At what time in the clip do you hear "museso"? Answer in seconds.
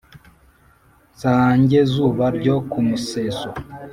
2.87-3.49